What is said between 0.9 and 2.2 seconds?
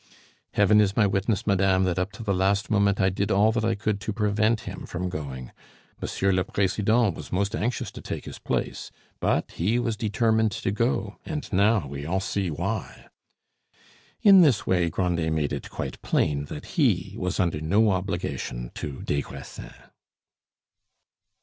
my witness, madame, that up